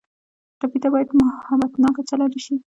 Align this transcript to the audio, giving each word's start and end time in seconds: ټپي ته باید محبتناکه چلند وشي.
ټپي 0.59 0.79
ته 0.83 0.87
باید 0.93 1.09
محبتناکه 1.21 2.01
چلند 2.09 2.31
وشي. 2.35 2.55